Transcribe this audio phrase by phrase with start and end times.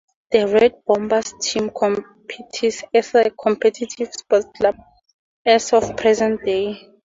[0.31, 4.75] The Red Bombers team competes as a competitive sport club
[5.45, 6.79] as of present day.